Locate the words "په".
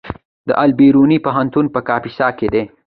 1.73-1.79